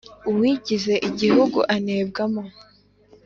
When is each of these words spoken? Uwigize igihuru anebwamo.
Uwigize 0.29 0.93
igihuru 1.09 1.59
anebwamo. 1.75 2.43